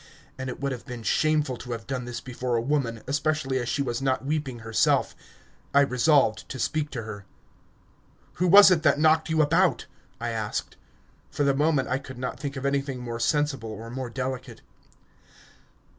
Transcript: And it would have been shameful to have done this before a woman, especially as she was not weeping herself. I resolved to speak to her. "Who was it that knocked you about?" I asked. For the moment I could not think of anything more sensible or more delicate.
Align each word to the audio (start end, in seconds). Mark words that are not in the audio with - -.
And 0.35 0.49
it 0.49 0.59
would 0.59 0.71
have 0.71 0.87
been 0.87 1.03
shameful 1.03 1.57
to 1.57 1.73
have 1.73 1.85
done 1.85 2.05
this 2.05 2.19
before 2.21 2.55
a 2.55 2.59
woman, 2.61 3.03
especially 3.05 3.59
as 3.59 3.69
she 3.69 3.83
was 3.83 4.01
not 4.01 4.25
weeping 4.25 4.61
herself. 4.65 5.15
I 5.75 5.81
resolved 5.81 6.49
to 6.49 6.57
speak 6.57 6.89
to 6.89 7.03
her. 7.03 7.27
"Who 8.41 8.47
was 8.47 8.71
it 8.71 8.81
that 8.81 8.97
knocked 8.99 9.29
you 9.29 9.43
about?" 9.43 9.85
I 10.19 10.29
asked. 10.29 10.75
For 11.29 11.43
the 11.43 11.53
moment 11.53 11.87
I 11.87 11.99
could 11.99 12.17
not 12.17 12.39
think 12.39 12.55
of 12.55 12.65
anything 12.65 12.97
more 12.99 13.19
sensible 13.19 13.69
or 13.69 13.91
more 13.91 14.09
delicate. 14.09 14.63